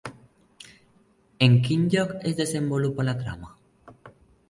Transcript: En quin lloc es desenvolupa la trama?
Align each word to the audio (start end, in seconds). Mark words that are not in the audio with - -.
En 1.47 1.59
quin 1.69 1.85
lloc 1.97 2.17
es 2.33 2.41
desenvolupa 2.43 3.09
la 3.11 3.19
trama? 3.25 3.55